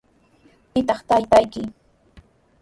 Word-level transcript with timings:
¿Pitaq 0.73 0.99
taytayki? 1.09 1.61